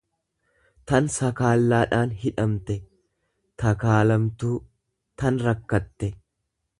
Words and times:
tan 0.91 1.09
sakaallaadhaan 1.15 2.15
hidhamte, 2.23 2.77
takaalamtuu.tan 3.65 5.39
rakkatte. 5.49 6.11